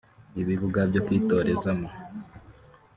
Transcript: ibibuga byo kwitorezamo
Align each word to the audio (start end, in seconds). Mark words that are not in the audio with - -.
ibibuga 0.41 0.79
byo 0.89 1.01
kwitorezamo 1.05 1.87